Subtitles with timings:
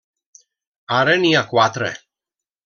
[1.01, 1.91] Ara n'hi ha quatre.